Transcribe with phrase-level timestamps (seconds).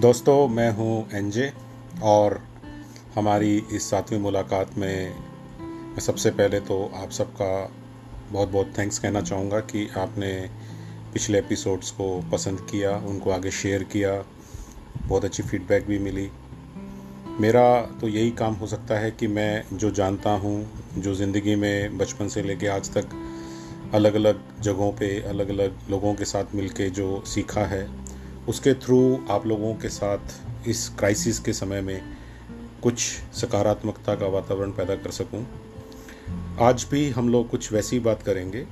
[0.00, 1.50] दोस्तों, मैं हूँ एनजे
[2.02, 2.38] और
[3.14, 5.14] हमारी इस सातवीं मुलाकात में
[5.60, 7.48] मैं सबसे पहले तो आप सबका
[8.32, 10.30] बहुत बहुत थैंक्स कहना चाहूँगा कि आपने
[11.14, 14.12] पिछले एपिसोड्स को पसंद किया, उनको आगे शेयर किया।
[15.06, 16.30] बहुत अच्छी फीडबैक भी मिली।
[17.40, 21.98] मेरा तो यही काम हो सकता है कि मैं जो जानता हूँ, जो ज़िंदगी में
[21.98, 23.08] बचपन से लेके आज तक
[23.94, 28.07] अलग अलग जगहों पे अलग अलग लोगों के साथ मिलके जो सीखा है
[28.48, 28.98] उसके थ्रू
[29.30, 32.00] आप लोगों के साथ इस क्राइसिस के समय में
[32.82, 33.00] कुछ
[33.34, 35.44] सकारात्मकता का वातावरण पैदा कर सकूँ।
[36.60, 38.64] आज भी हम लोग कुछ वैसी बात करेंगे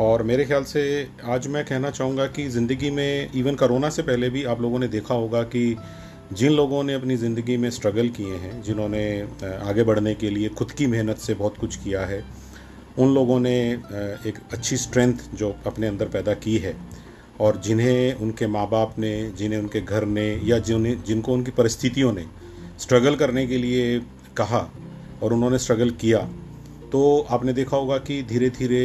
[0.00, 0.82] और मेरे ख्याल से
[1.24, 4.88] आज मैं कहना चाहूँगा कि ज़िंदगी में इवन करोना से पहले भी आप लोगों ने
[4.88, 5.76] देखा होगा कि
[6.32, 9.04] जिन लोगों ने अपनी ज़िंदगी में स्ट्रगल किए हैं, जिन्होंने
[9.62, 12.22] आगे बढ़ने के लिए खुद की मेहनत से बहुत कुछ किया है,
[12.98, 13.56] उन लोगों ने
[14.26, 16.76] एक अच्छी स्ट्रेंथ जो अपने अंदर पैदा की है
[17.40, 22.12] और जिन्हें उनके माँ बाप ने, जिन्हें उनके घर ने या जिन्हें जिनको उनकी परिस्थितियों
[22.12, 22.24] ने
[22.80, 23.98] स्ट्रगल करने के लिए
[24.36, 24.68] कहा
[25.22, 26.18] और उन्होंने स्ट्रगल किया
[26.92, 28.82] तो आपने देखा होगा कि धीरे धीरे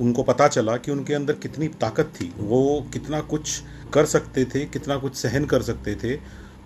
[0.00, 3.60] उनको पता चला कि उनके अंदर कितनी ताकत थी। वो कितना कुछ
[3.92, 6.18] कर सकते थे, कितना कुछ सहन कर सकते थे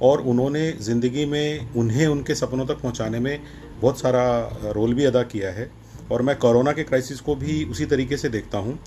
[0.02, 3.40] और उन्होंने ज़िंदगी में उन्हें उनके सपनों तक पहुँचाने में
[3.80, 4.24] बहुत सारा
[4.66, 5.70] रोल भी अदा किया है।
[6.12, 8.78] और मैं कोरोना के क्राइसिस को भी उसी तरीके से देखता हूँ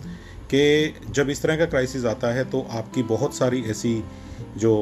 [0.53, 3.93] कि जब इस तरह का क्राइसिस आता है तो आपकी बहुत सारी ऐसी
[4.57, 4.73] जो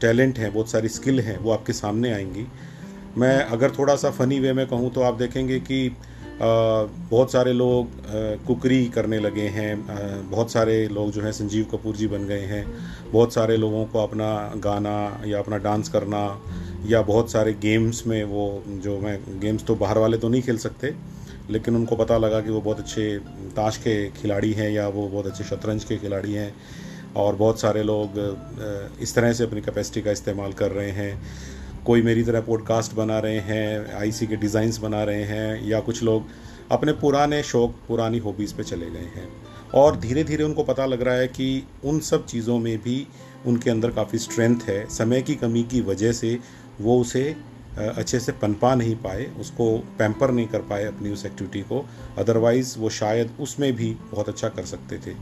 [0.00, 2.46] टैलेंट हैं, बहुत सारी स्किल हैं, वो आपके सामने आएँगी।
[3.18, 5.96] मैं अगर थोड़ा सा फ़नी वे में कहूँ तो आप देखेंगे कि
[6.42, 7.88] बहुत सारे लोग
[8.46, 12.64] कुकरी करने लगे हैं। बहुत सारे लोग जो हैं, संजीव कपूर जी बन गए हैं।
[13.12, 16.22] बहुत सारे लोगों को अपना गाना या अपना डांस करना
[16.86, 20.58] या बहुत सारे गेम्स में वो, जो मैं गेम्स तो बाहर वाले तो नहीं खेल
[20.58, 20.94] सकते
[21.50, 23.18] लेकिन उनको पता लगा कि वो बहुत अच्छे
[23.56, 26.54] ताश के खिलाड़ी हैं या वो बहुत अच्छे शतरंज के खिलाड़ी हैं
[27.16, 28.18] और बहुत सारे लोग
[29.00, 31.22] इस तरह से अपनी कैपेसिटी का इस्तेमाल कर रहे हैं।
[31.86, 36.02] कोई मेरी तरह पॉडकास्ट बना रहे हैं आईसी के डिज़ाइंस बना रहे हैं या कुछ
[36.02, 36.26] लोग
[36.70, 39.28] अपने पुराने शौक, पुरानी हॉबीज़ पे चले गए हैं।
[39.74, 43.06] और धीरे धीरे उनको पता लग रहा है कि उन सब चीज़ों में भी
[43.46, 46.38] उनके अंदर काफ़ी स्ट्रेंथ है। समय की कमी की वजह से
[46.80, 47.34] वो उसे
[47.78, 51.84] अच्छे से पनपा नहीं पाए उसको पैम्पर नहीं कर पाए अपनी उस एक्टिविटी को
[52.18, 55.14] अदरवाइज़ वो शायद उसमें भी बहुत अच्छा कर सकते थे।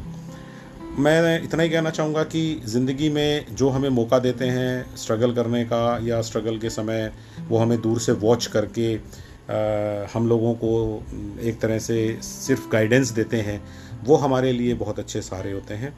[0.98, 5.64] मैं इतना ही कहना चाहूँगा कि ज़िंदगी में जो हमें मौका देते हैं स्ट्रगल करने
[5.64, 7.12] का या स्ट्रगल के समय
[7.48, 11.02] वो हमें दूर से वॉच करके आ, हम लोगों को
[11.40, 13.60] एक तरह से सिर्फ़ गाइडेंस देते हैं
[14.04, 15.92] वो हमारे लिए बहुत अच्छे सहारे होते हैं।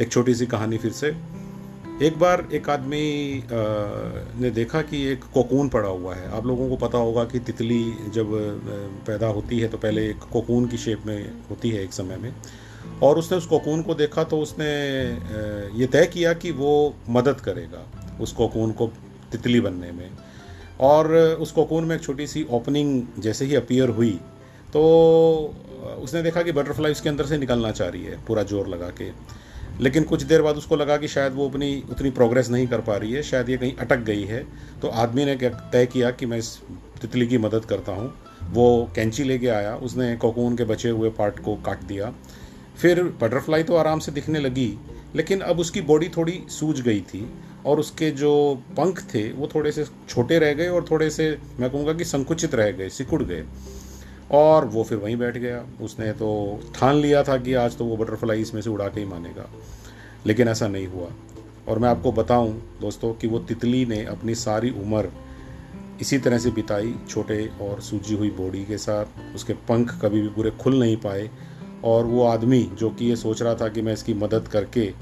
[0.00, 1.10] एक छोटी सी कहानी फिर से।
[2.02, 3.42] एक बार एक आदमी
[4.40, 7.82] ने देखा कि एक कोकून पड़ा हुआ है। आप लोगों को पता होगा कि तितली
[8.14, 8.30] जब
[9.06, 12.32] पैदा होती है तो पहले एक कोकून की शेप में होती है एक समय में।
[13.02, 14.70] और उसने उस कोकून को देखा तो उसने
[15.80, 16.72] ये तय किया कि वो
[17.08, 17.84] मदद करेगा
[18.20, 18.86] उस कोकून को
[19.32, 20.10] तितली बनने में।
[20.80, 24.18] और उस कोकून में एक छोटी सी ओपनिंग जैसे ही अपीयर हुई
[24.72, 24.82] तो
[26.02, 29.10] उसने देखा कि बटरफ्लाई उसके अंदर से निकलना चाह रही है, पूरा ज़ोर लगा के।
[29.80, 32.96] लेकिन कुछ देर बाद उसको लगा कि शायद वो अपनी उतनी प्रोग्रेस नहीं कर पा
[32.96, 34.44] रही है, शायद ये कहीं अटक गई है।
[34.82, 36.56] तो आदमी ने तय किया कि मैं इस
[37.00, 38.12] तितली की मदद करता हूँ।
[38.52, 42.12] वो कैंची लेके आया, उसने कोकून के बचे हुए पार्ट को काट दिया।
[42.76, 44.78] फिर बटरफ्लाई तो आराम से दिखने लगी,
[45.16, 47.28] लेकिन अब उसकी बॉडी थोड़ी सूज गई थी
[47.66, 48.32] और उसके जो
[48.76, 52.54] पंख थे, वो थोड़े से छोटे रह गए और थोड़े से, मैं कहूँगा कि संकुचित
[52.54, 53.44] रह गए, सिकुड़ गए।
[54.32, 57.96] और वो फिर वहीं बैठ गया। उसने तो ठान लिया था कि आज तो वो
[57.96, 59.48] बटरफ्लाई इसमें से उड़ा के ही मानेगा,
[60.26, 61.08] लेकिन ऐसा नहीं हुआ।
[61.68, 65.08] और मैं आपको बताऊँ दोस्तों कि वो तितली ने अपनी सारी उम्र
[66.00, 70.28] इसी तरह से बिताई, छोटे और सूजी हुई बॉडी के साथ। उसके पंख कभी भी
[70.28, 71.30] पूरे खुल नहीं पाए।
[71.84, 74.92] और वो आदमी जो कि ये सोच रहा था कि मैं इसकी मदद करके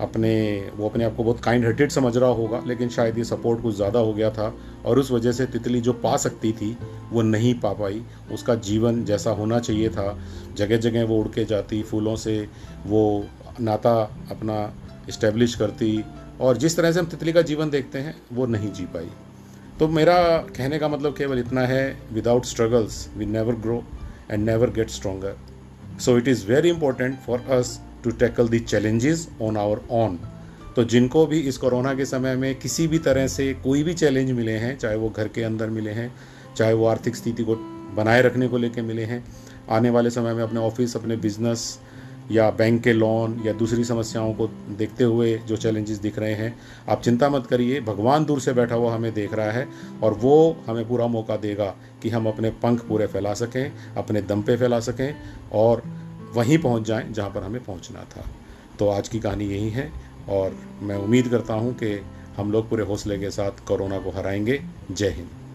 [0.00, 3.62] अपने, वो अपने आप को बहुत काइंड हार्टेड समझ रहा होगा, लेकिन शायद ये सपोर्ट
[3.62, 4.52] कुछ ज़्यादा हो गया था
[4.86, 6.76] और उस वजह से तितली जो पा सकती थी,
[7.12, 10.18] वो नहीं पा पाई। उसका जीवन जैसा होना चाहिए था।
[10.56, 12.48] जगह जगह वो उड़ के जाती, फूलों से
[12.86, 13.24] वो
[13.60, 13.94] नाता
[14.30, 14.72] अपना
[15.08, 16.04] इस्टेब्लिश करती
[16.40, 19.08] और जिस तरह से हम तितली का जीवन देखते हैं, वो नहीं जी पाई।
[19.78, 20.16] तो मेरा
[20.56, 23.82] कहने का मतलब केवल इतना है without struggles we never grow
[24.30, 25.36] and never get stronger
[26.00, 30.18] so it is very important for us to tackle the challenges on our own
[30.76, 34.30] तो जिनको भी इस कोरोना के समय में किसी भी तरह से कोई भी चैलेंज
[34.30, 36.14] मिले हैं, चाहे वो घर के अंदर मिले हैं,
[36.56, 37.54] चाहे वो आर्थिक स्थिति को
[37.96, 39.24] बनाए रखने को लेकर मिले हैं,
[39.70, 41.78] आने वाले समय में अपने ऑफ़िस अपने बिज़नेस
[42.32, 44.46] या बैंक के लोन या दूसरी समस्याओं को
[44.78, 46.54] देखते हुए जो चैलेंजेस दिख रहे हैं,
[46.88, 49.68] आप चिंता मत करिए, भगवान दूर से बैठा हुआ हमें देख रहा है,
[50.02, 54.42] और वो हमें पूरा मौका देगा कि हम अपने पंख पूरे फैला सकें, अपने दम
[54.42, 55.14] पे फैला सकें,
[55.52, 55.82] और
[56.32, 58.24] वहीं पहुँच जाएँ जहाँ पर हमें पहुँचना था।
[58.78, 59.92] तो आज की कहानी यही है
[60.28, 62.04] और मैं उम्मीद करता हूँ कि
[62.36, 65.47] हम लोग पूरे हौसले के साथ कोरोना को हराएँगे। जय हिंद।